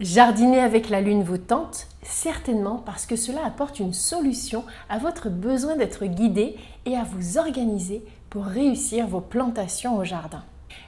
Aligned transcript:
Jardiner 0.00 0.60
avec 0.60 0.90
la 0.90 1.00
lune 1.00 1.24
vous 1.24 1.38
tente 1.38 1.88
Certainement 2.02 2.76
parce 2.86 3.04
que 3.04 3.16
cela 3.16 3.44
apporte 3.44 3.80
une 3.80 3.92
solution 3.92 4.64
à 4.88 4.98
votre 4.98 5.28
besoin 5.28 5.74
d'être 5.74 6.04
guidé 6.04 6.54
et 6.86 6.96
à 6.96 7.02
vous 7.02 7.36
organiser 7.36 8.04
pour 8.30 8.44
réussir 8.44 9.08
vos 9.08 9.20
plantations 9.20 9.96
au 9.96 10.04
jardin. 10.04 10.44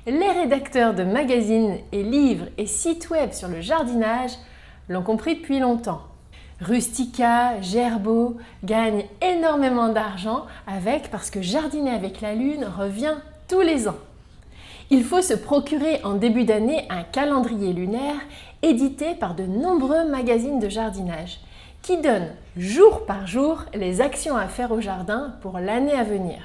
Les 0.06 0.30
rédacteurs 0.30 0.94
de 0.94 1.02
magazines 1.02 1.78
et 1.90 2.04
livres 2.04 2.46
et 2.56 2.66
sites 2.66 3.10
web 3.10 3.32
sur 3.32 3.48
le 3.48 3.60
jardinage 3.60 4.30
l'ont 4.88 5.02
compris 5.02 5.34
depuis 5.34 5.58
longtemps. 5.58 6.02
Rustica, 6.60 7.60
Gerbeau 7.60 8.36
gagnent 8.62 9.06
énormément 9.20 9.88
d'argent 9.88 10.46
avec 10.68 11.10
parce 11.10 11.30
que 11.30 11.42
jardiner 11.42 11.90
avec 11.90 12.20
la 12.20 12.36
lune 12.36 12.64
revient 12.64 13.16
tous 13.48 13.62
les 13.62 13.88
ans. 13.88 13.98
Il 14.92 15.04
faut 15.04 15.22
se 15.22 15.34
procurer 15.34 16.00
en 16.02 16.14
début 16.14 16.42
d'année 16.42 16.84
un 16.90 17.04
calendrier 17.04 17.72
lunaire 17.72 18.16
édité 18.62 19.14
par 19.14 19.36
de 19.36 19.44
nombreux 19.44 20.08
magazines 20.10 20.58
de 20.58 20.68
jardinage 20.68 21.38
qui 21.80 21.98
donne 21.98 22.26
jour 22.56 23.06
par 23.06 23.28
jour 23.28 23.64
les 23.72 24.00
actions 24.00 24.36
à 24.36 24.48
faire 24.48 24.72
au 24.72 24.80
jardin 24.80 25.36
pour 25.42 25.60
l'année 25.60 25.92
à 25.92 26.02
venir. 26.02 26.38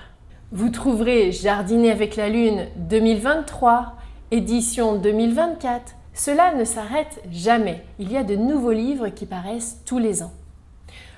Vous 0.51 0.69
trouverez 0.69 1.31
Jardiner 1.31 1.89
avec 1.89 2.15
la 2.15 2.29
Lune 2.29 2.67
2023, 2.77 3.95
édition 4.29 4.95
2024. 4.95 5.95
Cela 6.13 6.53
ne 6.53 6.65
s'arrête 6.65 7.21
jamais. 7.31 7.83
Il 7.97 8.11
y 8.11 8.17
a 8.17 8.23
de 8.23 8.35
nouveaux 8.35 8.71
livres 8.71 9.09
qui 9.09 9.25
paraissent 9.25 9.81
tous 9.87 9.97
les 9.97 10.21
ans. 10.21 10.31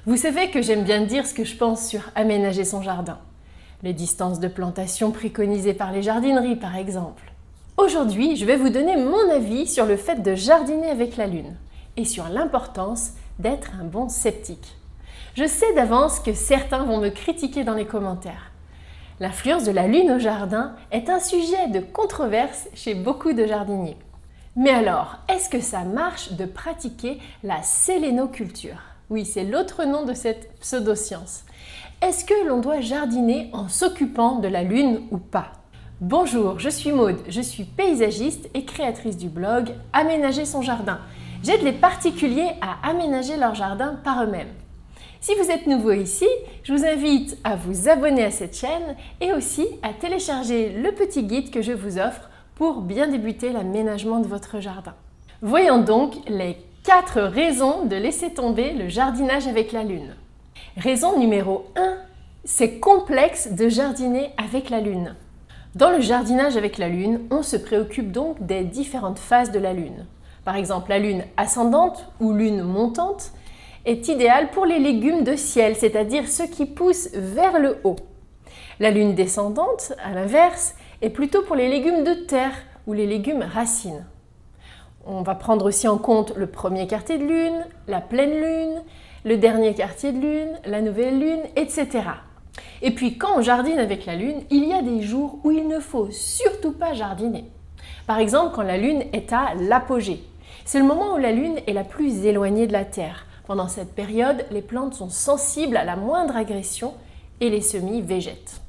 Vous 0.06 0.16
savez 0.16 0.50
que 0.50 0.62
j'aime 0.62 0.84
bien 0.84 1.02
dire 1.02 1.28
ce 1.28 1.34
que 1.34 1.44
je 1.44 1.58
pense 1.58 1.86
sur 1.86 2.10
aménager 2.16 2.64
son 2.64 2.82
jardin 2.82 3.20
les 3.84 3.94
distances 3.94 4.40
de 4.40 4.48
plantation 4.48 5.12
préconisées 5.12 5.74
par 5.74 5.92
les 5.92 6.02
jardineries 6.02 6.56
par 6.56 6.76
exemple. 6.76 7.32
Aujourd'hui, 7.78 8.36
je 8.36 8.46
vais 8.46 8.56
vous 8.56 8.70
donner 8.70 8.98
mon 8.98 9.30
avis 9.30 9.68
sur 9.68 9.86
le 9.86 9.98
fait 9.98 10.24
de 10.24 10.34
jardiner 10.34 10.90
avec 10.90 11.16
la 11.16 11.28
lune 11.28 11.56
et 11.96 12.06
sur 12.06 12.28
l'importance 12.30 13.12
d'être 13.38 13.72
un 13.80 13.84
bon 13.84 14.10
sceptique. 14.10 14.76
Je 15.36 15.46
sais 15.46 15.74
d'avance 15.76 16.20
que 16.20 16.34
certains 16.34 16.84
vont 16.84 17.00
me 17.00 17.10
critiquer 17.10 17.64
dans 17.64 17.76
les 17.76 17.86
commentaires. 17.86 18.52
L'influence 19.20 19.64
de 19.64 19.72
la 19.72 19.88
lune 19.88 20.12
au 20.12 20.20
jardin 20.20 20.76
est 20.92 21.10
un 21.10 21.20
sujet 21.20 21.68
de 21.68 21.80
controverse 21.80 22.68
chez 22.74 22.96
beaucoup 22.96 23.34
de 23.34 23.46
jardiniers. 23.46 23.98
Mais 24.56 24.72
alors, 24.72 25.18
est-ce 25.30 25.50
que 25.50 25.62
ça 25.62 25.84
marche 25.84 26.34
de 26.34 26.46
pratiquer 26.46 27.20
la 27.44 27.62
sélénoculture? 27.62 28.82
Oui, 29.10 29.24
c'est 29.24 29.46
l'autre 29.46 29.86
nom 29.86 30.04
de 30.04 30.14
cette 30.14 30.54
pseudoscience. 30.60 31.46
Est-ce 32.02 32.26
que 32.26 32.46
l'on 32.46 32.60
doit 32.60 32.82
jardiner 32.82 33.50
en 33.54 33.70
s'occupant 33.70 34.40
de 34.40 34.50
la 34.50 34.64
lune 34.64 35.04
ou 35.12 35.18
pas? 35.18 35.54
Bonjour, 36.02 36.60
je 36.60 36.68
suis 36.68 36.92
Maude, 36.92 37.22
je 37.30 37.40
suis 37.40 37.64
paysagiste 37.64 38.50
et 38.54 38.66
créatrice 38.66 39.16
du 39.16 39.30
blog 39.30 39.70
Aménager 39.94 40.44
son 40.44 40.62
jardin. 40.62 41.00
J'aide 41.42 41.62
les 41.62 41.72
particuliers 41.72 42.52
à 42.60 42.86
aménager 42.86 43.38
leur 43.38 43.56
jardin 43.56 43.98
par 44.04 44.24
eux-mêmes. 44.24 44.52
Si 45.22 45.34
vous 45.36 45.52
êtes 45.52 45.68
nouveau 45.68 45.94
ici, 45.94 46.28
je 46.64 46.74
vous 46.74 46.86
invite 46.86 47.38
à 47.46 47.56
vous 47.56 47.88
abonner 47.88 48.26
à 48.26 48.32
cette 48.32 48.58
chaîne 48.58 48.98
et 49.22 49.32
aussi 49.32 49.66
à 49.84 49.94
télécharger 49.94 50.70
le 50.70 50.92
petit 50.92 51.24
guide 51.24 51.50
que 51.50 51.62
je 51.62 51.72
vous 51.72 51.98
offre 51.98 52.30
pour 52.56 52.82
bien 52.82 53.08
débuter 53.08 53.54
l'aménagement 53.54 54.20
de 54.20 54.28
votre 54.28 54.60
jardin. 54.60 54.96
Voyons 55.42 55.82
donc 55.82 56.16
les 56.28 56.58
4 56.88 57.20
raisons 57.20 57.84
de 57.84 57.98
laisser 57.98 58.30
tomber 58.30 58.72
le 58.72 58.88
jardinage 58.88 59.46
avec 59.46 59.74
la 59.74 59.84
lune. 59.84 60.16
Raison 60.78 61.20
numéro 61.20 61.66
1, 61.76 61.98
c'est 62.46 62.80
complexe 62.80 63.52
de 63.52 63.68
jardiner 63.68 64.30
avec 64.38 64.70
la 64.70 64.80
Lune. 64.80 65.18
Dans 65.76 65.92
le 65.92 66.00
jardinage 66.00 66.56
avec 66.56 66.78
la 66.78 66.88
Lune, 66.88 67.28
on 67.30 67.44
se 67.44 67.58
préoccupe 67.58 68.14
donc 68.14 68.42
des 68.46 68.64
différentes 68.64 69.20
phases 69.20 69.52
de 69.52 69.60
la 69.60 69.74
Lune. 69.74 70.06
Par 70.46 70.56
exemple, 70.56 70.92
la 70.92 71.00
Lune 71.00 71.26
ascendante 71.36 72.06
ou 72.22 72.32
Lune 72.32 72.62
montante 72.62 73.32
est 73.84 74.08
idéale 74.08 74.50
pour 74.52 74.66
les 74.66 74.80
légumes 74.80 75.26
de 75.26 75.36
ciel, 75.36 75.76
c'est-à-dire 75.76 76.30
ceux 76.30 76.48
qui 76.48 76.66
poussent 76.66 77.10
vers 77.14 77.60
le 77.60 77.80
haut. 77.84 77.98
La 78.80 78.92
Lune 78.92 79.14
descendante, 79.14 79.92
à 80.02 80.14
l'inverse, 80.14 80.74
est 81.02 81.10
plutôt 81.10 81.42
pour 81.42 81.58
les 81.58 81.68
légumes 81.68 82.06
de 82.06 82.14
terre 82.14 82.56
ou 82.86 82.94
les 82.94 83.08
légumes 83.08 83.44
racines. 83.44 84.06
On 85.10 85.22
va 85.22 85.36
prendre 85.36 85.66
aussi 85.66 85.88
en 85.88 85.98
compte 85.98 86.34
le 86.36 86.48
premier 86.48 86.86
quartier 86.86 87.18
de 87.18 87.24
lune, 87.24 87.66
la 87.88 88.02
pleine 88.02 88.42
lune, 88.42 88.84
le 89.24 89.38
dernier 89.38 89.74
quartier 89.74 90.12
de 90.12 90.20
lune, 90.20 90.60
la 90.66 90.82
nouvelle 90.82 91.18
lune, 91.18 91.44
etc. 91.56 91.88
Et 92.82 92.92
puis 92.92 93.18
quand 93.18 93.38
on 93.38 93.42
jardine 93.42 93.80
avec 93.80 94.06
la 94.06 94.16
lune, 94.16 94.42
il 94.50 94.68
y 94.68 94.74
a 94.74 94.82
des 94.82 95.02
jours 95.02 95.40
où 95.46 95.52
il 95.52 95.66
ne 95.66 95.80
faut 95.80 96.12
surtout 96.12 96.74
pas 96.74 96.92
jardiner. 96.92 97.46
Par 98.06 98.20
exemple 98.20 98.54
quand 98.54 98.64
la 98.64 98.78
lune 98.78 99.06
est 99.14 99.32
à 99.32 99.54
l'apogée. 99.58 100.22
C'est 100.66 100.80
le 100.80 100.86
moment 100.86 101.14
où 101.14 101.18
la 101.18 101.32
lune 101.32 101.56
est 101.68 101.74
la 101.74 101.86
plus 101.86 102.26
éloignée 102.26 102.68
de 102.68 102.74
la 102.74 102.84
Terre. 102.84 103.28
Pendant 103.46 103.70
cette 103.70 103.96
période, 103.96 104.46
les 104.52 104.62
plantes 104.62 104.96
sont 104.96 105.10
sensibles 105.10 105.78
à 105.78 105.86
la 105.86 105.96
moindre 105.96 106.36
agression 106.36 106.94
et 107.40 107.50
les 107.50 107.62
semis 107.62 108.02
végètent. 108.02 108.60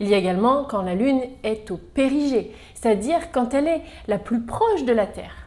Il 0.00 0.08
y 0.08 0.14
a 0.14 0.18
également 0.18 0.64
quand 0.64 0.80
la 0.80 0.94
lune 0.94 1.20
est 1.42 1.70
au 1.70 1.76
périgée, 1.76 2.52
c'est-à-dire 2.72 3.30
quand 3.32 3.52
elle 3.52 3.68
est 3.68 3.82
la 4.08 4.16
plus 4.16 4.40
proche 4.40 4.84
de 4.84 4.92
la 4.94 5.06
Terre. 5.06 5.43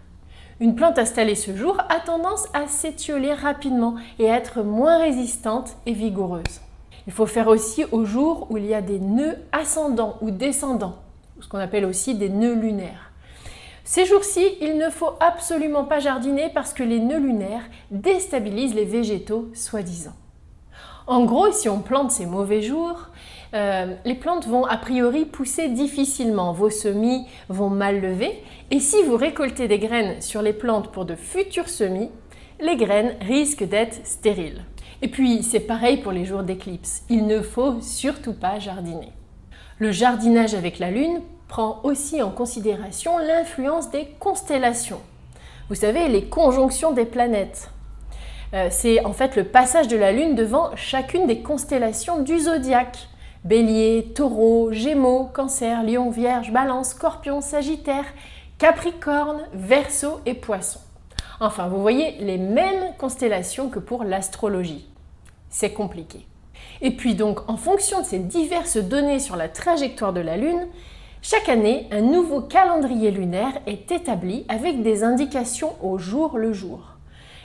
Une 0.60 0.74
plante 0.74 0.98
installée 0.98 1.36
ce 1.36 1.56
jour 1.56 1.78
a 1.88 2.00
tendance 2.00 2.46
à 2.54 2.66
s'étioler 2.66 3.34
rapidement 3.34 3.96
et 4.18 4.32
à 4.32 4.38
être 4.38 4.64
moins 4.64 4.98
résistante 4.98 5.78
et 5.86 5.94
vigoureuse. 5.94 6.62
Il 7.06 7.14
faut 7.14 7.28
faire 7.28 7.48
aussi 7.48 7.86
au 7.92 8.06
jour 8.06 8.48
où 8.50 8.58
il 8.58 8.66
y 8.66 8.74
a 8.74 8.82
des 8.82 9.00
nœuds 9.00 9.38
ascendants 9.52 10.18
ou 10.22 10.32
descendants, 10.32 10.96
ce 11.40 11.48
qu'on 11.48 11.60
appelle 11.60 11.86
aussi 11.86 12.16
des 12.16 12.30
nœuds 12.30 12.56
lunaires. 12.56 13.12
Ces 13.84 14.06
jours-ci, 14.06 14.46
il 14.60 14.78
ne 14.78 14.90
faut 14.90 15.12
absolument 15.20 15.86
pas 15.86 16.00
jardiner 16.00 16.50
parce 16.54 16.74
que 16.74 16.84
les 16.84 17.00
nœuds 17.00 17.20
lunaires 17.20 17.64
déstabilisent 17.92 18.76
les 18.76 18.84
végétaux, 18.84 19.50
soi-disant. 19.54 20.16
En 21.06 21.24
gros, 21.24 21.52
si 21.52 21.70
on 21.70 21.80
plante 21.80 22.12
ces 22.12 22.26
mauvais 22.26 22.62
jours, 22.64 23.10
euh, 23.54 23.96
les 24.06 24.16
plantes 24.16 24.48
vont 24.48 24.66
a 24.66 24.78
priori 24.78 25.26
pousser 25.26 25.70
difficilement, 25.70 26.52
vos 26.52 26.70
semis 26.70 27.26
vont 27.50 27.70
mal 27.70 28.02
lever, 28.02 28.44
et 28.72 28.80
si 28.80 29.02
vous 29.04 29.18
récoltez 29.18 29.68
des 29.68 29.80
graines 29.80 30.22
sur 30.22 30.42
les 30.42 30.54
plantes 30.54 30.92
pour 30.92 31.06
de 31.06 31.16
futurs 31.16 31.70
semis, 31.70 32.12
les 32.60 32.76
graines 32.76 33.16
risquent 33.22 33.68
d'être 33.68 34.06
stériles. 34.06 34.66
Et 35.02 35.08
puis 35.08 35.44
c'est 35.44 35.60
pareil 35.60 35.98
pour 35.98 36.12
les 36.12 36.26
jours 36.26 36.44
d'éclipse, 36.44 37.04
il 37.10 37.28
ne 37.28 37.42
faut 37.42 37.82
surtout 37.82 38.34
pas 38.34 38.60
jardiner. 38.60 39.12
Le 39.80 39.92
jardinage 39.92 40.56
avec 40.56 40.80
la 40.80 40.90
Lune 40.90 41.22
prend 41.48 41.82
aussi 41.84 42.22
en 42.22 42.32
considération 42.32 43.18
l'influence 43.20 43.92
des 43.92 44.08
constellations. 44.20 45.02
Vous 45.70 45.76
savez, 45.76 46.08
les 46.08 46.26
conjonctions 46.26 46.92
des 46.92 47.06
planètes. 47.06 47.70
Euh, 48.54 48.70
c'est 48.72 49.04
en 49.04 49.14
fait 49.14 49.36
le 49.36 49.44
passage 49.44 49.88
de 49.88 49.98
la 49.98 50.12
Lune 50.12 50.36
devant 50.36 50.76
chacune 50.76 51.28
des 51.28 51.42
constellations 51.42 52.22
du 52.22 52.40
zodiaque. 52.40 53.08
Bélier, 53.48 54.12
Taureau, 54.14 54.74
Gémeaux, 54.74 55.30
Cancer, 55.34 55.82
Lion, 55.84 56.10
Vierge, 56.10 56.52
Balance, 56.52 56.90
Scorpion, 56.90 57.40
Sagittaire, 57.40 58.04
Capricorne, 58.58 59.44
Verseau 59.54 60.20
et 60.26 60.34
Poisson. 60.34 60.82
Enfin, 61.40 61.70
vous 61.70 61.82
voyez 61.82 62.18
les 62.20 62.38
mêmes 62.38 62.94
constellations 62.98 63.70
que 63.70 63.80
pour 63.80 64.04
l'astrologie. 64.04 64.86
C'est 65.50 65.72
compliqué. 65.72 66.28
Et 66.82 66.92
puis 66.92 67.16
donc, 67.16 67.50
en 67.50 67.56
fonction 67.56 68.02
de 68.02 68.06
ces 68.06 68.20
diverses 68.20 68.76
données 68.76 69.20
sur 69.20 69.38
la 69.38 69.48
trajectoire 69.48 70.12
de 70.12 70.20
la 70.20 70.36
Lune, 70.36 70.68
chaque 71.22 71.48
année, 71.48 71.88
un 71.92 72.02
nouveau 72.02 72.42
calendrier 72.42 73.12
lunaire 73.12 73.62
est 73.66 73.94
établi 73.94 74.44
avec 74.50 74.82
des 74.82 75.06
indications 75.06 75.74
au 75.82 75.98
jour 75.98 76.38
le 76.38 76.52
jour. 76.52 76.98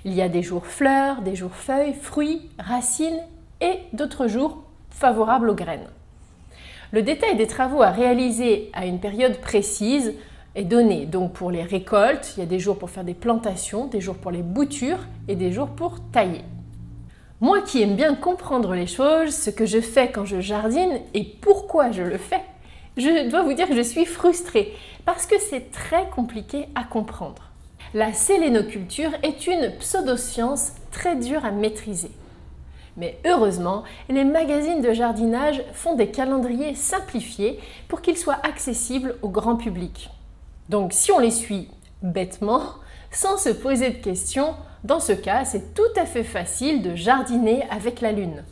Il 0.04 0.14
y 0.14 0.22
a 0.22 0.28
des 0.28 0.42
jours 0.42 0.66
fleurs, 0.66 1.22
des 1.22 1.36
jours 1.36 1.54
feuilles, 1.54 1.94
fruits, 1.94 2.50
racines 2.58 3.22
et 3.60 3.78
d'autres 3.92 4.26
jours 4.26 4.64
favorable 4.92 5.50
aux 5.50 5.54
graines. 5.54 5.88
Le 6.92 7.02
détail 7.02 7.36
des 7.36 7.46
travaux 7.46 7.82
à 7.82 7.90
réaliser 7.90 8.70
à 8.74 8.86
une 8.86 9.00
période 9.00 9.38
précise 9.38 10.14
est 10.54 10.64
donné. 10.64 11.06
Donc 11.06 11.32
pour 11.32 11.50
les 11.50 11.62
récoltes, 11.62 12.34
il 12.36 12.40
y 12.40 12.42
a 12.42 12.46
des 12.46 12.58
jours 12.58 12.78
pour 12.78 12.90
faire 12.90 13.04
des 13.04 13.14
plantations, 13.14 13.86
des 13.86 14.00
jours 14.00 14.16
pour 14.16 14.30
les 14.30 14.42
boutures 14.42 15.06
et 15.28 15.34
des 15.34 15.52
jours 15.52 15.68
pour 15.68 15.98
tailler. 16.10 16.44
Moi 17.40 17.62
qui 17.62 17.82
aime 17.82 17.96
bien 17.96 18.14
comprendre 18.14 18.74
les 18.74 18.86
choses, 18.86 19.34
ce 19.34 19.50
que 19.50 19.66
je 19.66 19.80
fais 19.80 20.12
quand 20.12 20.24
je 20.24 20.40
jardine 20.40 21.00
et 21.14 21.24
pourquoi 21.24 21.90
je 21.90 22.02
le 22.02 22.18
fais, 22.18 22.42
je 22.96 23.28
dois 23.30 23.42
vous 23.42 23.54
dire 23.54 23.68
que 23.68 23.74
je 23.74 23.82
suis 23.82 24.04
frustrée 24.04 24.72
parce 25.04 25.26
que 25.26 25.40
c'est 25.40 25.70
très 25.70 26.08
compliqué 26.10 26.66
à 26.74 26.84
comprendre. 26.84 27.50
La 27.94 28.12
sélénoculture 28.12 29.10
est 29.22 29.46
une 29.46 29.72
pseudoscience 29.78 30.72
très 30.90 31.16
dure 31.16 31.44
à 31.44 31.50
maîtriser. 31.50 32.10
Mais 32.96 33.18
heureusement, 33.26 33.84
les 34.08 34.24
magazines 34.24 34.82
de 34.82 34.92
jardinage 34.92 35.62
font 35.72 35.94
des 35.94 36.08
calendriers 36.08 36.74
simplifiés 36.74 37.58
pour 37.88 38.02
qu'ils 38.02 38.18
soient 38.18 38.40
accessibles 38.42 39.16
au 39.22 39.28
grand 39.28 39.56
public. 39.56 40.10
Donc 40.68 40.92
si 40.92 41.10
on 41.10 41.18
les 41.18 41.30
suit 41.30 41.68
bêtement, 42.02 42.62
sans 43.10 43.38
se 43.38 43.50
poser 43.50 43.90
de 43.90 44.02
questions, 44.02 44.54
dans 44.84 45.00
ce 45.00 45.12
cas, 45.12 45.44
c'est 45.44 45.74
tout 45.74 45.82
à 45.96 46.06
fait 46.06 46.24
facile 46.24 46.82
de 46.82 46.94
jardiner 46.94 47.64
avec 47.70 48.00
la 48.00 48.12
Lune. 48.12 48.44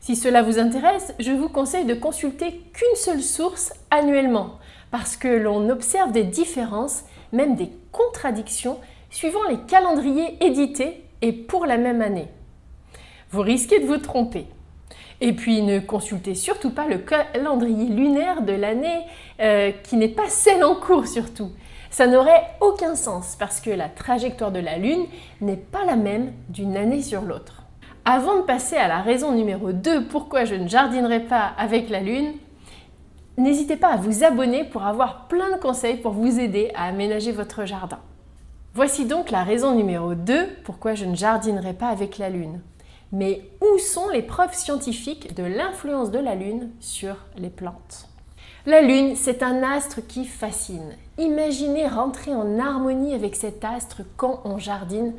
Si 0.00 0.16
cela 0.16 0.42
vous 0.42 0.58
intéresse, 0.58 1.14
je 1.18 1.32
vous 1.32 1.48
conseille 1.48 1.84
de 1.84 1.94
consulter 1.94 2.60
qu'une 2.72 2.96
seule 2.96 3.22
source 3.22 3.72
annuellement, 3.90 4.58
parce 4.90 5.16
que 5.16 5.28
l'on 5.28 5.68
observe 5.68 6.12
des 6.12 6.24
différences, 6.24 7.04
même 7.32 7.56
des 7.56 7.70
contradictions 7.92 8.78
suivant 9.10 9.44
les 9.48 9.58
calendriers 9.66 10.44
édités 10.44 11.02
et 11.22 11.32
pour 11.32 11.66
la 11.66 11.76
même 11.76 12.02
année. 12.02 12.28
Vous 13.30 13.42
risquez 13.42 13.80
de 13.80 13.86
vous 13.86 13.98
tromper. 13.98 14.46
Et 15.20 15.32
puis 15.32 15.62
ne 15.62 15.80
consultez 15.80 16.34
surtout 16.34 16.70
pas 16.70 16.86
le 16.86 16.98
calendrier 16.98 17.86
lunaire 17.86 18.42
de 18.42 18.52
l'année 18.52 19.04
euh, 19.40 19.72
qui 19.82 19.96
n'est 19.96 20.08
pas 20.08 20.28
celle 20.28 20.62
en 20.62 20.74
cours 20.74 21.06
surtout. 21.06 21.50
Ça 21.90 22.06
n'aurait 22.06 22.50
aucun 22.60 22.94
sens 22.94 23.36
parce 23.38 23.60
que 23.60 23.70
la 23.70 23.88
trajectoire 23.88 24.52
de 24.52 24.60
la 24.60 24.76
Lune 24.76 25.06
n'est 25.40 25.56
pas 25.56 25.84
la 25.84 25.96
même 25.96 26.32
d'une 26.50 26.76
année 26.76 27.02
sur 27.02 27.22
l'autre. 27.22 27.62
Avant 28.04 28.36
de 28.36 28.42
passer 28.42 28.76
à 28.76 28.86
la 28.86 29.00
raison 29.00 29.32
numéro 29.32 29.72
2 29.72 30.04
pourquoi 30.04 30.44
je 30.44 30.54
ne 30.54 30.68
jardinerai 30.68 31.20
pas 31.20 31.52
avec 31.58 31.88
la 31.88 32.00
Lune, 32.00 32.34
n'hésitez 33.38 33.76
pas 33.76 33.88
à 33.88 33.96
vous 33.96 34.22
abonner 34.22 34.64
pour 34.64 34.84
avoir 34.84 35.26
plein 35.26 35.50
de 35.56 35.60
conseils 35.60 35.96
pour 35.96 36.12
vous 36.12 36.38
aider 36.38 36.70
à 36.74 36.84
aménager 36.84 37.32
votre 37.32 37.64
jardin. 37.64 37.98
Voici 38.74 39.06
donc 39.06 39.30
la 39.30 39.42
raison 39.42 39.74
numéro 39.74 40.14
2 40.14 40.48
pourquoi 40.64 40.94
je 40.94 41.06
ne 41.06 41.16
jardinerai 41.16 41.72
pas 41.72 41.88
avec 41.88 42.18
la 42.18 42.28
Lune. 42.28 42.60
Mais 43.18 43.40
où 43.62 43.78
sont 43.78 44.10
les 44.10 44.20
preuves 44.20 44.52
scientifiques 44.52 45.34
de 45.34 45.42
l'influence 45.42 46.10
de 46.10 46.18
la 46.18 46.34
Lune 46.34 46.68
sur 46.80 47.16
les 47.38 47.48
plantes? 47.48 48.10
La 48.66 48.82
Lune, 48.82 49.16
c'est 49.16 49.42
un 49.42 49.62
astre 49.62 50.06
qui 50.06 50.26
fascine. 50.26 50.94
Imaginez 51.16 51.88
rentrer 51.88 52.34
en 52.34 52.58
harmonie 52.58 53.14
avec 53.14 53.34
cet 53.34 53.64
astre 53.64 54.02
quand 54.18 54.42
on 54.44 54.58
jardine. 54.58 55.14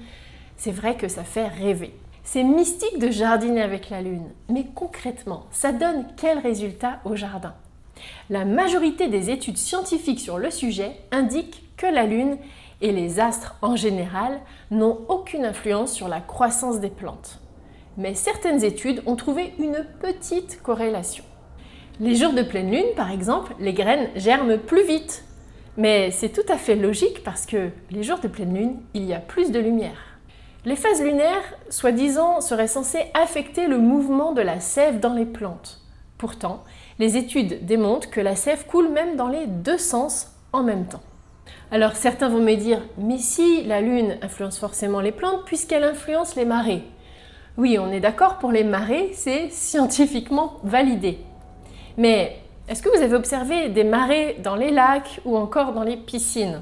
C'est 0.58 0.72
vrai 0.72 0.96
que 0.96 1.08
ça 1.08 1.24
fait 1.24 1.48
rêver. 1.48 1.92
C'est 2.24 2.44
mystique 2.44 3.00
de 3.00 3.10
jardiner 3.10 3.64
avec 3.64 3.90
la 3.90 4.04
Lune, 4.04 4.30
mais 4.48 4.68
concrètement, 4.76 5.48
ça 5.50 5.72
donne 5.72 6.06
quel 6.18 6.38
résultat 6.38 7.00
au 7.04 7.16
jardin? 7.16 7.56
La 8.30 8.46
majorité 8.46 9.08
des 9.08 9.32
études 9.32 9.58
scientifiques 9.58 10.20
sur 10.20 10.38
le 10.38 10.52
sujet 10.52 11.00
indiquent 11.12 11.64
que 11.78 11.88
la 11.88 12.06
Lune 12.06 12.38
et 12.82 12.92
les 12.92 13.20
astres 13.20 13.56
en 13.64 13.76
général 13.76 14.40
n'ont 14.70 15.00
aucune 15.08 15.46
influence 15.46 15.94
sur 15.94 16.08
la 16.08 16.22
croissance 16.22 16.80
des 16.80 16.92
plantes 16.92 17.40
mais 17.98 18.14
certaines 18.14 18.64
études 18.64 19.02
ont 19.06 19.16
trouvé 19.16 19.54
une 19.60 19.86
petite 20.00 20.62
corrélation. 20.62 21.24
Les 22.00 22.16
jours 22.16 22.34
de 22.34 22.44
pleine 22.44 22.72
lune, 22.72 22.94
par 22.96 23.12
exemple, 23.12 23.56
les 23.60 23.74
graines 23.74 24.10
germent 24.16 24.60
plus 24.60 24.86
vite. 24.86 25.24
Mais 25.78 26.12
c'est 26.12 26.30
tout 26.30 26.46
à 26.48 26.58
fait 26.58 26.76
logique 26.76 27.24
parce 27.24 27.46
que 27.46 27.70
les 27.92 28.04
jours 28.04 28.20
de 28.20 28.28
pleine 28.28 28.56
lune, 28.56 28.80
il 28.94 29.04
y 29.06 29.14
a 29.14 29.20
plus 29.20 29.52
de 29.52 29.60
lumière. 29.60 30.20
Les 30.66 30.76
phases 30.76 31.02
lunaires, 31.02 31.56
soi-disant, 31.70 32.42
seraient 32.42 32.68
censées 32.68 33.06
affecter 33.14 33.68
le 33.68 33.78
mouvement 33.78 34.34
de 34.34 34.42
la 34.42 34.60
sève 34.60 35.00
dans 35.00 35.14
les 35.14 35.26
plantes. 35.26 35.82
Pourtant, 36.18 36.64
les 37.00 37.16
études 37.16 37.66
démontrent 37.66 38.10
que 38.10 38.22
la 38.22 38.36
sève 38.36 38.66
coule 38.66 38.90
même 38.90 39.16
dans 39.16 39.28
les 39.30 39.48
deux 39.48 39.78
sens 39.78 40.34
en 40.52 40.64
même 40.64 40.86
temps. 40.88 41.04
Alors 41.72 41.96
certains 41.96 42.30
vont 42.30 42.42
me 42.42 42.56
dire, 42.56 42.82
mais 42.98 43.18
si 43.18 43.64
la 43.64 43.82
lune 43.82 44.18
influence 44.22 44.58
forcément 44.58 45.00
les 45.00 45.12
plantes 45.12 45.46
puisqu'elle 45.46 45.84
influence 45.84 46.36
les 46.36 46.46
marées, 46.46 46.84
oui, 47.58 47.80
on 47.80 47.92
est 47.92 48.00
d'accord 48.00 48.38
pour 48.38 48.52
les 48.52 48.64
marées, 48.64 49.10
c'est 49.14 49.50
scientifiquement 49.50 50.60
validé. 50.64 51.18
Mais 51.98 52.38
est-ce 52.68 52.84
que 52.84 52.96
vous 52.96 53.04
avez 53.04 53.16
observé 53.16 53.70
des 53.70 53.84
marées 53.84 54.38
dans 54.44 54.56
les 54.56 54.70
lacs 54.70 55.22
ou 55.26 55.36
encore 55.36 55.74
dans 55.74 55.84
les 55.84 55.98
piscines? 55.98 56.62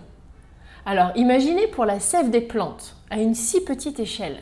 Alors 0.86 1.12
imaginez 1.16 1.68
pour 1.68 1.84
la 1.84 2.00
sève 2.00 2.30
des 2.30 2.40
plantes 2.40 2.96
à 3.10 3.18
une 3.18 3.36
si 3.36 3.62
petite 3.64 4.00
échelle. 4.00 4.38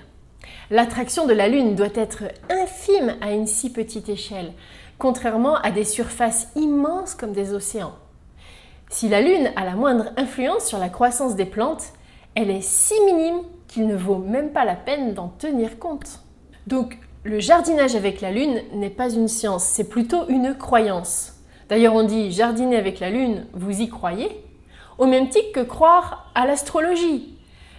L'attraction 0.70 1.26
de 1.26 1.34
la 1.34 1.48
Lune 1.48 1.74
doit 1.74 1.88
être 1.96 2.26
infime 2.52 3.16
à 3.22 3.32
une 3.32 3.48
si 3.48 3.72
petite 3.72 4.10
échelle, 4.10 4.54
contrairement 5.00 5.56
à 5.56 5.72
des 5.72 5.86
surfaces 5.86 6.50
immenses 6.56 7.16
comme 7.16 7.34
des 7.34 7.54
océans. 7.54 7.96
Si 8.90 9.10
la 9.10 9.22
Lune 9.22 9.52
a 9.56 9.66
la 9.66 9.74
moindre 9.74 10.12
influence 10.18 10.66
sur 10.66 10.78
la 10.78 10.90
croissance 10.90 11.36
des 11.36 11.46
plantes, 11.46 11.94
elle 12.36 12.52
est 12.52 12.62
si 12.62 12.94
minime 13.06 13.42
qu'il 13.68 13.88
ne 13.88 13.96
vaut 13.96 14.20
même 14.20 14.52
pas 14.52 14.66
la 14.66 14.76
peine 14.76 15.16
d'en 15.16 15.30
tenir 15.30 15.80
compte. 15.80 16.20
Donc 16.68 16.98
le 17.24 17.40
jardinage 17.40 17.96
avec 17.96 18.22
la 18.22 18.32
lune 18.32 18.62
n'est 18.74 18.90
pas 18.90 19.10
une 19.10 19.28
science, 19.28 19.64
c'est 19.64 19.90
plutôt 19.90 20.28
une 20.28 20.56
croyance. 20.56 21.34
D'ailleurs 21.70 21.96
on 21.96 22.04
dit 22.04 22.32
jardiner 22.32 22.78
avec 22.78 23.00
la 23.00 23.10
lune, 23.10 23.46
vous 23.54 23.82
y 23.82 23.90
croyez 23.90 24.30
Au 24.98 25.06
même 25.06 25.30
titre 25.30 25.52
que 25.54 25.62
croire 25.62 26.32
à 26.36 26.46
l'astrologie. 26.46 27.34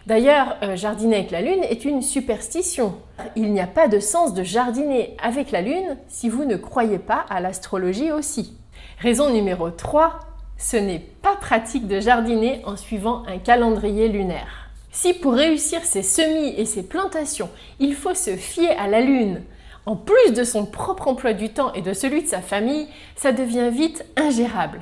D'ailleurs, 0.07 0.57
euh, 0.63 0.77
jardiner 0.77 1.17
avec 1.17 1.31
la 1.31 1.41
lune 1.41 1.65
est 1.65 1.87
une 1.87 2.03
superstition. 2.03 2.97
Il 3.37 3.53
n'y 3.55 3.61
a 3.61 3.67
pas 3.67 3.89
de 3.89 4.01
sens 4.01 4.35
de 4.35 4.43
jardiner 4.43 5.17
avec 5.23 5.51
la 5.51 5.63
lune 5.63 5.97
si 6.09 6.29
vous 6.29 6.45
ne 6.45 6.57
croyez 6.57 6.99
pas 6.99 7.25
à 7.31 7.41
l'astrologie 7.41 8.13
aussi. 8.13 8.59
Raison 8.99 9.31
numéro 9.31 9.71
3, 9.71 10.21
ce 10.59 10.77
n'est 10.77 10.99
pas 10.99 11.37
pratique 11.37 11.87
de 11.87 12.01
jardiner 12.01 12.61
en 12.67 12.77
suivant 12.77 13.23
un 13.27 13.39
calendrier 13.39 14.09
lunaire. 14.09 14.64
Si 14.95 15.13
pour 15.13 15.33
réussir 15.33 15.83
ses 15.83 16.05
semis 16.05 16.55
et 16.57 16.65
ses 16.65 16.85
plantations, 16.85 17.51
il 17.81 17.97
faut 17.97 18.15
se 18.15 18.37
fier 18.37 18.79
à 18.79 18.87
la 18.87 19.01
Lune, 19.01 19.43
en 19.87 19.97
plus 19.97 20.33
de 20.33 20.45
son 20.45 20.67
propre 20.67 21.09
emploi 21.09 21.33
du 21.33 21.49
temps 21.49 21.73
et 21.73 21.83
de 21.83 21.93
celui 21.93 22.23
de 22.23 22.29
sa 22.29 22.41
famille, 22.41 22.87
ça 23.17 23.33
devient 23.33 23.71
vite 23.73 24.07
ingérable. 24.17 24.81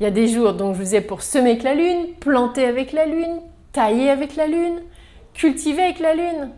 Il 0.00 0.04
y 0.04 0.06
a 0.06 0.10
des 0.10 0.28
jours 0.28 0.54
dont 0.54 0.72
je 0.72 0.82
vous 0.82 0.94
ai 0.94 1.02
pour 1.02 1.20
semer 1.20 1.50
avec 1.50 1.62
la 1.62 1.74
Lune, 1.74 2.06
planter 2.20 2.64
avec 2.64 2.92
la 2.92 3.04
Lune, 3.04 3.42
tailler 3.72 4.08
avec 4.08 4.34
la 4.34 4.46
Lune, 4.46 4.80
cultiver 5.34 5.82
avec 5.82 5.98
la 6.00 6.14
Lune. 6.14 6.48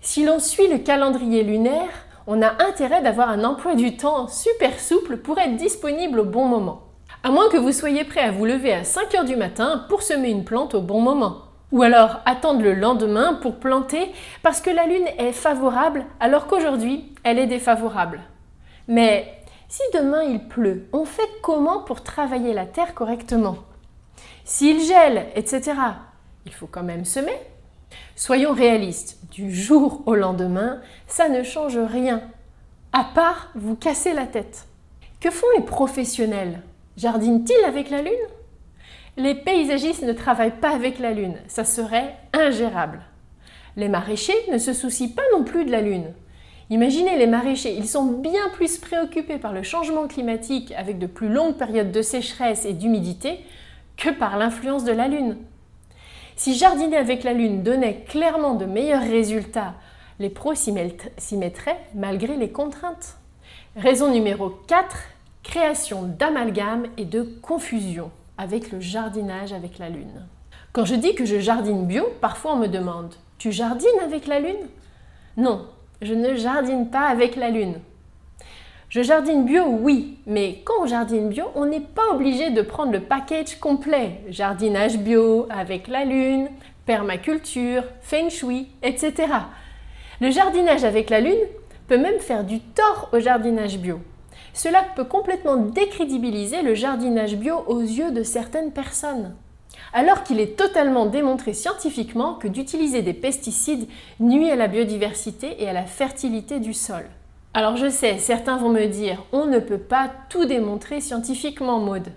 Si 0.00 0.24
l'on 0.24 0.40
suit 0.40 0.66
le 0.66 0.78
calendrier 0.78 1.44
lunaire, 1.44 2.06
on 2.26 2.42
a 2.42 2.60
intérêt 2.64 3.02
d'avoir 3.02 3.28
un 3.28 3.44
emploi 3.44 3.76
du 3.76 3.96
temps 3.96 4.26
super 4.26 4.80
souple 4.80 5.18
pour 5.18 5.38
être 5.38 5.56
disponible 5.56 6.18
au 6.18 6.24
bon 6.24 6.46
moment. 6.46 6.82
À 7.22 7.30
moins 7.30 7.48
que 7.48 7.56
vous 7.56 7.72
soyez 7.72 8.02
prêt 8.02 8.22
à 8.22 8.32
vous 8.32 8.46
lever 8.46 8.72
à 8.74 8.82
5 8.82 9.14
heures 9.14 9.24
du 9.24 9.36
matin 9.36 9.86
pour 9.88 10.02
semer 10.02 10.30
une 10.30 10.44
plante 10.44 10.74
au 10.74 10.80
bon 10.80 11.00
moment. 11.00 11.53
Ou 11.74 11.82
alors 11.82 12.20
attendre 12.24 12.62
le 12.62 12.72
lendemain 12.72 13.34
pour 13.34 13.56
planter 13.56 14.12
parce 14.44 14.60
que 14.60 14.70
la 14.70 14.86
Lune 14.86 15.08
est 15.18 15.32
favorable 15.32 16.06
alors 16.20 16.46
qu'aujourd'hui 16.46 17.12
elle 17.24 17.36
est 17.36 17.48
défavorable. 17.48 18.20
Mais 18.86 19.40
si 19.68 19.82
demain 19.92 20.22
il 20.22 20.46
pleut, 20.46 20.86
on 20.92 21.04
fait 21.04 21.28
comment 21.42 21.80
pour 21.80 22.04
travailler 22.04 22.54
la 22.54 22.64
terre 22.64 22.94
correctement? 22.94 23.56
S'il 24.44 24.82
gèle, 24.82 25.26
etc., 25.34 25.72
il 26.46 26.52
faut 26.52 26.68
quand 26.68 26.84
même 26.84 27.04
semer. 27.04 27.36
Soyons 28.14 28.52
réalistes, 28.52 29.18
du 29.32 29.52
jour 29.52 30.02
au 30.06 30.14
lendemain, 30.14 30.80
ça 31.08 31.28
ne 31.28 31.42
change 31.42 31.78
rien, 31.78 32.22
à 32.92 33.02
part 33.02 33.50
vous 33.56 33.74
casser 33.74 34.14
la 34.14 34.26
tête. 34.26 34.68
Que 35.18 35.30
font 35.32 35.48
les 35.56 35.64
professionnels? 35.64 36.62
Jardinent-ils 36.96 37.64
avec 37.64 37.90
la 37.90 38.02
Lune? 38.02 38.12
Les 39.16 39.34
paysagistes 39.34 40.02
ne 40.02 40.12
travaillent 40.12 40.58
pas 40.60 40.74
avec 40.74 40.98
la 40.98 41.12
Lune, 41.12 41.36
ça 41.46 41.64
serait 41.64 42.16
ingérable. 42.32 43.00
Les 43.76 43.88
maraîchers 43.88 44.32
ne 44.50 44.58
se 44.58 44.72
soucient 44.72 45.14
pas 45.14 45.22
non 45.32 45.44
plus 45.44 45.64
de 45.64 45.70
la 45.70 45.80
Lune. 45.80 46.12
Imaginez 46.70 47.16
les 47.16 47.26
maraîchers, 47.26 47.76
ils 47.76 47.88
sont 47.88 48.04
bien 48.04 48.48
plus 48.54 48.78
préoccupés 48.78 49.38
par 49.38 49.52
le 49.52 49.62
changement 49.62 50.08
climatique 50.08 50.72
avec 50.76 50.98
de 50.98 51.06
plus 51.06 51.28
longues 51.28 51.56
périodes 51.56 51.92
de 51.92 52.02
sécheresse 52.02 52.64
et 52.64 52.72
d'humidité 52.72 53.38
que 53.96 54.10
par 54.10 54.36
l'influence 54.36 54.84
de 54.84 54.92
la 54.92 55.06
Lune. 55.06 55.36
Si 56.36 56.56
jardiner 56.56 56.96
avec 56.96 57.22
la 57.22 57.32
Lune 57.32 57.62
donnait 57.62 58.04
clairement 58.08 58.54
de 58.54 58.64
meilleurs 58.64 59.02
résultats, 59.02 59.74
les 60.18 60.30
pros 60.30 60.54
s'y 60.54 60.72
mettraient 60.72 61.80
malgré 61.94 62.36
les 62.36 62.50
contraintes. 62.50 63.18
Raison 63.76 64.10
numéro 64.10 64.50
4, 64.50 64.96
création 65.44 66.02
d'amalgame 66.02 66.86
et 66.96 67.04
de 67.04 67.22
confusion 67.42 68.10
avec 68.38 68.72
le 68.72 68.80
jardinage 68.80 69.52
avec 69.52 69.78
la 69.78 69.88
lune. 69.88 70.26
Quand 70.72 70.84
je 70.84 70.94
dis 70.94 71.14
que 71.14 71.24
je 71.24 71.38
jardine 71.38 71.86
bio, 71.86 72.04
parfois 72.20 72.54
on 72.54 72.58
me 72.58 72.66
demande 72.66 73.14
Tu 73.38 73.52
jardines 73.52 74.00
avec 74.02 74.26
la 74.26 74.40
lune? 74.40 74.68
Non, 75.36 75.66
je 76.02 76.14
ne 76.14 76.34
jardine 76.34 76.90
pas 76.90 77.06
avec 77.06 77.36
la 77.36 77.50
lune. 77.50 77.80
Je 78.88 79.02
jardine 79.02 79.44
bio, 79.44 79.64
oui, 79.66 80.18
mais 80.26 80.62
quand 80.64 80.74
on 80.82 80.86
jardine 80.86 81.28
bio, 81.28 81.46
on 81.56 81.66
n'est 81.66 81.80
pas 81.80 82.12
obligé 82.12 82.50
de 82.50 82.62
prendre 82.62 82.92
le 82.92 83.00
package 83.00 83.58
complet. 83.58 84.20
Jardinage 84.28 84.98
bio 84.98 85.48
avec 85.50 85.88
la 85.88 86.04
lune, 86.04 86.48
permaculture, 86.86 87.82
feng 88.02 88.28
shui, 88.28 88.68
etc. 88.82 89.14
Le 90.20 90.30
jardinage 90.30 90.84
avec 90.84 91.10
la 91.10 91.20
lune 91.20 91.40
peut 91.88 91.98
même 91.98 92.20
faire 92.20 92.44
du 92.44 92.60
tort 92.60 93.08
au 93.12 93.18
jardinage 93.18 93.78
bio. 93.78 94.00
Cela 94.54 94.84
peut 94.94 95.04
complètement 95.04 95.56
décrédibiliser 95.56 96.62
le 96.62 96.74
jardinage 96.74 97.36
bio 97.36 97.64
aux 97.66 97.80
yeux 97.80 98.12
de 98.12 98.22
certaines 98.22 98.72
personnes. 98.72 99.34
Alors 99.92 100.22
qu'il 100.22 100.38
est 100.40 100.56
totalement 100.56 101.06
démontré 101.06 101.52
scientifiquement 101.52 102.34
que 102.34 102.46
d'utiliser 102.46 103.02
des 103.02 103.12
pesticides 103.12 103.88
nuit 104.20 104.50
à 104.50 104.56
la 104.56 104.68
biodiversité 104.68 105.62
et 105.62 105.68
à 105.68 105.72
la 105.72 105.84
fertilité 105.84 106.60
du 106.60 106.72
sol. 106.72 107.04
Alors 107.52 107.76
je 107.76 107.90
sais, 107.90 108.18
certains 108.18 108.56
vont 108.56 108.70
me 108.70 108.86
dire, 108.86 109.24
on 109.32 109.46
ne 109.46 109.58
peut 109.58 109.78
pas 109.78 110.10
tout 110.30 110.44
démontrer 110.44 111.00
scientifiquement, 111.00 111.80
Maude. 111.80 112.12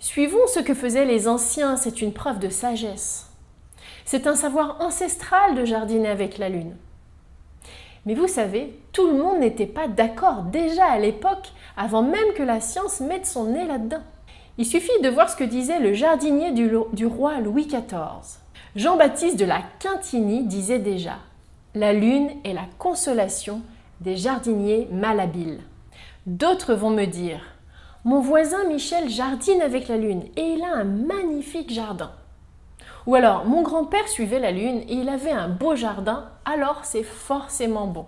Suivons 0.00 0.46
ce 0.48 0.60
que 0.60 0.74
faisaient 0.74 1.06
les 1.06 1.28
anciens, 1.28 1.76
c'est 1.76 2.02
une 2.02 2.12
preuve 2.12 2.38
de 2.38 2.50
sagesse. 2.50 3.30
C'est 4.04 4.26
un 4.26 4.34
savoir 4.34 4.76
ancestral 4.80 5.54
de 5.54 5.64
jardiner 5.64 6.08
avec 6.08 6.36
la 6.36 6.50
lune. 6.50 6.76
Mais 8.06 8.14
vous 8.14 8.28
savez, 8.28 8.78
tout 8.92 9.06
le 9.06 9.16
monde 9.16 9.40
n'était 9.40 9.66
pas 9.66 9.88
d'accord 9.88 10.42
déjà 10.42 10.84
à 10.84 10.98
l'époque, 10.98 11.52
avant 11.76 12.02
même 12.02 12.34
que 12.36 12.42
la 12.42 12.60
science 12.60 13.00
mette 13.00 13.26
son 13.26 13.44
nez 13.44 13.66
là-dedans. 13.66 14.02
Il 14.58 14.66
suffit 14.66 15.00
de 15.02 15.08
voir 15.08 15.28
ce 15.28 15.36
que 15.36 15.44
disait 15.44 15.80
le 15.80 15.94
jardinier 15.94 16.52
du, 16.52 17.06
roi 17.06 17.40
Louis 17.40 17.66
XIV. 17.66 18.38
Jean-Baptiste 18.76 19.38
de 19.38 19.44
la 19.44 19.62
Quintigny 19.80 20.44
disait 20.44 20.78
déjà 20.78 21.16
La 21.74 21.92
lune 21.92 22.30
est 22.44 22.52
la 22.52 22.66
consolation 22.78 23.62
des 24.00 24.16
jardiniers 24.16 24.88
malhabiles. 24.92 25.60
D'autres 26.26 26.74
vont 26.74 26.90
me 26.90 27.06
dire 27.06 27.40
Mon 28.04 28.20
voisin 28.20 28.64
Michel 28.64 29.08
jardine 29.08 29.62
avec 29.62 29.88
la 29.88 29.96
lune 29.96 30.24
et 30.36 30.42
il 30.42 30.62
a 30.62 30.74
un 30.74 30.84
magnifique 30.84 31.72
jardin. 31.72 32.12
Ou 33.06 33.14
alors, 33.14 33.44
mon 33.44 33.62
grand-père 33.62 34.08
suivait 34.08 34.38
la 34.38 34.50
lune 34.50 34.80
et 34.88 34.94
il 34.94 35.08
avait 35.08 35.30
un 35.30 35.48
beau 35.48 35.76
jardin, 35.76 36.30
alors 36.44 36.80
c'est 36.84 37.02
forcément 37.02 37.86
bon. 37.86 38.06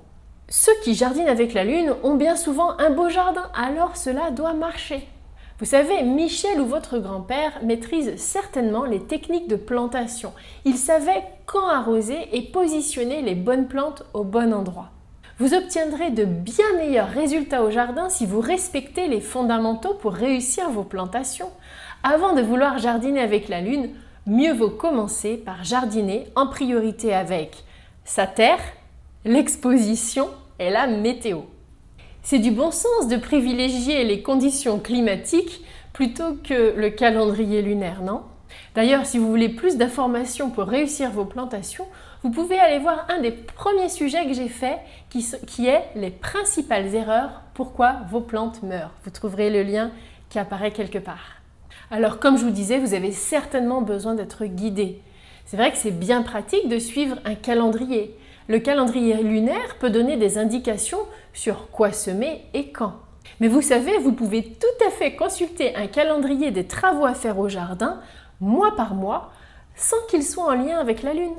Ceux 0.49 0.73
qui 0.83 0.95
jardinent 0.95 1.29
avec 1.29 1.53
la 1.55 1.65
lune 1.65 1.95
ont 2.03 2.15
bien 2.15 2.37
souvent 2.37 2.79
un 2.79 2.91
beau 2.91 3.09
jardin, 3.09 3.51
alors 3.55 3.97
cela 3.97 4.31
doit 4.31 4.55
marcher. 4.55 5.07
Vous 5.59 5.67
savez, 5.67 6.03
Michel 6.03 6.61
ou 6.61 6.67
votre 6.67 6.99
grand-père 6.99 7.53
maîtrise 7.63 8.17
certainement 8.17 8.85
les 8.85 9.01
techniques 9.01 9.49
de 9.49 9.57
plantation. 9.57 10.33
Il 10.65 10.77
savait 10.77 11.25
quand 11.47 11.67
arroser 11.67 12.29
et 12.33 12.43
positionner 12.43 13.23
les 13.23 13.35
bonnes 13.35 13.67
plantes 13.67 14.05
au 14.15 14.23
bon 14.23 14.53
endroit. 14.53 14.91
Vous 15.39 15.53
obtiendrez 15.53 16.11
de 16.11 16.25
bien 16.25 16.65
meilleurs 16.79 17.09
résultats 17.09 17.63
au 17.63 17.71
jardin 17.71 18.09
si 18.09 18.25
vous 18.25 18.41
respectez 18.41 19.09
les 19.09 19.21
fondamentaux 19.21 19.95
pour 19.95 20.13
réussir 20.13 20.71
vos 20.71 20.85
plantations. 20.85 21.51
Avant 22.03 22.35
de 22.35 22.41
vouloir 22.41 22.79
jardiner 22.79 23.21
avec 23.21 23.49
la 23.49 23.61
lune, 23.61 23.91
mieux 24.27 24.53
vaut 24.53 24.71
commencer 24.71 25.37
par 25.37 25.65
jardiner 25.65 26.27
en 26.35 26.47
priorité 26.47 27.15
avec 27.15 27.65
sa 28.05 28.27
terre, 28.27 28.61
l'exposition 29.25 30.29
et 30.59 30.71
la 30.71 30.87
météo. 30.87 31.41
C'est 32.23 32.39
du 32.39 32.51
bon 32.51 32.71
sens 32.71 33.09
de 33.09 33.17
privilégier 33.17 34.05
les 34.05 34.23
conditions 34.23 34.81
climatiques 34.81 35.65
plutôt 35.93 36.35
que 36.35 36.75
le 36.77 36.91
calendrier 36.91 37.63
lunaire, 37.63 38.03
non? 38.03 38.23
D'ailleurs, 38.75 39.07
si 39.07 39.19
vous 39.19 39.29
voulez 39.29 39.49
plus 39.49 39.77
d'informations 39.77 40.51
pour 40.51 40.65
réussir 40.65 41.11
vos 41.11 41.25
plantations, 41.25 41.87
vous 42.23 42.31
pouvez 42.31 42.59
aller 42.59 42.79
voir 42.79 43.07
un 43.09 43.21
des 43.21 43.31
premiers 43.31 43.89
sujets 43.89 44.27
que 44.27 44.35
j'ai 44.35 44.49
fait 44.49 44.79
qui, 45.09 45.25
qui, 45.47 45.67
est 45.67 45.85
les 45.95 46.11
principales 46.11 46.95
erreurs 46.95 47.43
pourquoi 47.55 48.01
vos 48.11 48.21
plantes 48.21 48.63
meurent. 48.63 48.93
Vous 49.05 49.11
trouverez 49.11 49.51
le 49.51 49.63
lien 49.63 49.91
qui 50.29 50.39
apparaît 50.39 50.73
quelque 50.73 50.99
part. 50.99 51.41
Alors 51.91 52.19
comme 52.19 52.37
je 52.37 52.45
vous 52.45 52.51
disais, 52.51 52.79
vous 52.79 52.95
avez 52.95 53.13
certainement 53.13 53.81
besoin 53.81 54.15
d'être 54.15 54.45
guidé. 54.45 55.01
C'est 55.45 55.57
vrai 55.57 55.71
que 55.71 55.79
c'est 55.79 55.93
bien 55.93 56.23
pratique 56.23 56.69
de 56.69 56.81
suivre 56.81 57.19
un 57.25 57.37
calendrier. 57.37 58.17
Le 58.49 58.59
calendrier 58.59 59.23
lunaire 59.23 59.77
peut 59.79 59.91
donner 59.91 60.17
des 60.17 60.39
indications 60.39 60.99
sur 61.33 61.71
quoi 61.71 61.93
semer 61.93 62.45
et 62.55 62.73
quand. 62.73 62.95
Mais 63.41 63.49
vous 63.49 63.63
savez, 63.63 63.99
vous 63.99 64.13
pouvez 64.13 64.43
tout 64.43 64.87
à 64.87 64.91
fait 64.91 65.15
consulter 65.15 65.77
un 65.77 65.87
calendrier 65.87 66.51
des 66.51 66.67
travaux 66.67 67.07
à 67.07 67.15
faire 67.15 67.39
au 67.39 67.49
jardin, 67.49 68.01
mois 68.41 68.75
par 68.75 68.95
mois, 68.95 69.31
sans 69.77 69.97
qu'il 70.09 70.25
soit 70.25 70.47
en 70.47 70.55
lien 70.55 70.79
avec 70.79 71.03
la 71.03 71.15
Lune. 71.15 71.35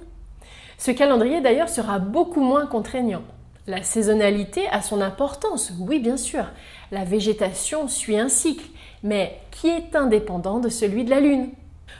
Ce 0.77 0.91
calendrier 0.91 1.41
d'ailleurs 1.41 1.69
sera 1.69 1.99
beaucoup 1.99 2.41
moins 2.41 2.67
contraignant. 2.67 3.23
La 3.67 3.83
saisonnalité 3.83 4.67
a 4.69 4.81
son 4.81 5.01
importance, 5.01 5.73
oui 5.79 5.99
bien 5.99 6.15
sûr. 6.15 6.45
La 6.91 7.03
végétation 7.03 7.89
suit 7.89 8.17
un 8.17 8.29
cycle, 8.29 8.69
mais 9.03 9.39
qui 9.51 9.67
est 9.67 9.95
indépendant 9.95 10.59
de 10.59 10.69
celui 10.69 11.03
de 11.03 11.09
la 11.09 11.19
Lune. 11.19 11.49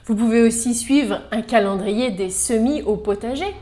Vous 0.06 0.16
pouvez 0.16 0.42
aussi 0.42 0.74
suivre 0.74 1.22
un 1.32 1.42
calendrier 1.42 2.12
des 2.12 2.30
semis 2.30 2.82
au 2.82 2.96
potager, 2.96 3.56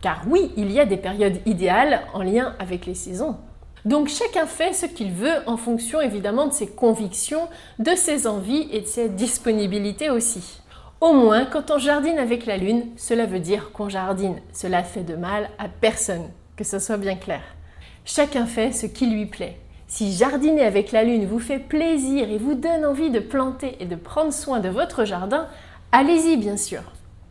car 0.00 0.22
oui, 0.28 0.52
il 0.56 0.70
y 0.70 0.80
a 0.80 0.86
des 0.86 0.96
périodes 0.96 1.40
idéales 1.46 2.02
en 2.14 2.22
lien 2.22 2.54
avec 2.58 2.86
les 2.86 2.94
saisons. 2.94 3.36
Donc 3.84 4.08
chacun 4.08 4.46
fait 4.46 4.72
ce 4.72 4.86
qu'il 4.86 5.12
veut 5.12 5.42
en 5.46 5.56
fonction 5.56 6.00
évidemment 6.00 6.46
de 6.46 6.52
ses 6.52 6.66
convictions, 6.66 7.48
de 7.78 7.94
ses 7.94 8.26
envies 8.26 8.68
et 8.72 8.80
de 8.80 8.86
ses 8.86 9.08
disponibilités 9.08 10.10
aussi. 10.10 10.60
Au 11.00 11.12
moins, 11.12 11.44
quand 11.44 11.70
on 11.70 11.78
jardine 11.78 12.18
avec 12.18 12.44
la 12.44 12.56
lune, 12.56 12.86
cela 12.96 13.24
veut 13.24 13.38
dire 13.38 13.70
qu'on 13.72 13.88
jardine. 13.88 14.40
Cela 14.52 14.82
fait 14.82 15.04
de 15.04 15.14
mal 15.14 15.48
à 15.58 15.68
personne, 15.68 16.28
que 16.56 16.64
ce 16.64 16.80
soit 16.80 16.96
bien 16.96 17.14
clair. 17.14 17.42
Chacun 18.04 18.46
fait 18.46 18.72
ce 18.72 18.86
qui 18.86 19.06
lui 19.06 19.26
plaît. 19.26 19.58
Si 19.90 20.12
jardiner 20.12 20.64
avec 20.64 20.92
la 20.92 21.02
lune 21.02 21.24
vous 21.24 21.38
fait 21.38 21.58
plaisir 21.58 22.30
et 22.30 22.36
vous 22.36 22.54
donne 22.54 22.84
envie 22.84 23.08
de 23.08 23.20
planter 23.20 23.74
et 23.80 23.86
de 23.86 23.96
prendre 23.96 24.34
soin 24.34 24.60
de 24.60 24.68
votre 24.68 25.06
jardin, 25.06 25.46
allez-y 25.92 26.36
bien 26.36 26.58
sûr. 26.58 26.82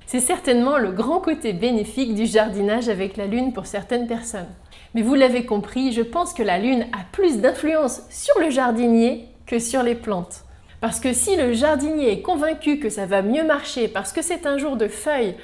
C'est 0.08 0.20
certainement 0.20 0.80
le 0.80 0.92
grand 0.92 1.20
côté 1.20 1.54
bénéfique 1.54 2.16
du 2.16 2.26
jardinage 2.26 2.90
avec 2.90 3.16
la 3.16 3.28
lune 3.28 3.54
pour 3.54 3.68
certaines 3.68 4.08
personnes. 4.08 4.50
Mais 4.96 5.04
vous 5.04 5.14
l'avez 5.14 5.46
compris, 5.46 5.92
je 5.92 6.02
pense 6.02 6.34
que 6.34 6.42
la 6.42 6.58
lune 6.58 6.88
a 6.94 7.06
plus 7.12 7.38
d'influence 7.38 8.02
sur 8.10 8.40
le 8.40 8.50
jardinier 8.50 9.28
que 9.46 9.60
sur 9.60 9.84
les 9.84 9.96
plantes. 9.96 10.44
Parce 10.82 11.00
que 11.00 11.14
si 11.14 11.36
le 11.36 11.54
jardinier 11.54 12.12
est 12.12 12.22
convaincu 12.24 12.80
que 12.80 12.90
ça 12.90 13.06
va 13.06 13.22
mieux 13.22 13.44
marcher 13.44 13.88
parce 13.88 14.12
que 14.12 14.24
c'est 14.24 14.48
un 14.48 14.58
jour 14.58 14.78
de 14.78 14.88
feuilles, 14.88 15.36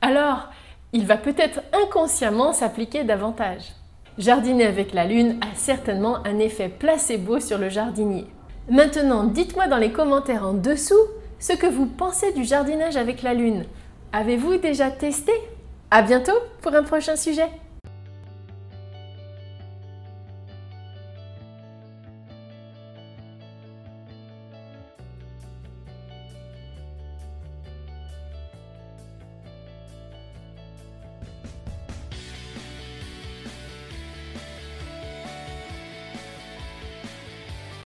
alors 0.00 0.48
il 0.92 1.06
va 1.06 1.16
peut-être 1.16 1.60
inconsciemment 1.72 2.52
s'appliquer 2.52 3.04
davantage. 3.04 3.75
Jardiner 4.18 4.64
avec 4.64 4.94
la 4.94 5.04
lune 5.04 5.38
a 5.42 5.54
certainement 5.54 6.24
un 6.24 6.38
effet 6.38 6.70
placebo 6.70 7.38
sur 7.38 7.58
le 7.58 7.68
jardinier. 7.68 8.26
Maintenant, 8.70 9.24
dites-moi 9.24 9.68
dans 9.68 9.76
les 9.76 9.92
commentaires 9.92 10.46
en 10.46 10.54
dessous 10.54 10.94
ce 11.38 11.52
que 11.52 11.66
vous 11.66 11.84
pensez 11.84 12.32
du 12.32 12.42
jardinage 12.42 12.96
avec 12.96 13.22
la 13.22 13.34
lune. 13.34 13.66
Avez-vous 14.14 14.56
déjà 14.56 14.90
testé? 14.90 15.32
À 15.90 16.00
bientôt 16.00 16.32
pour 16.62 16.74
un 16.74 16.82
prochain 16.82 17.14
sujet 17.14 17.48